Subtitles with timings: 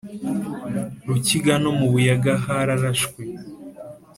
[1.07, 3.21] Rukiga no mu Buyaga hararashwe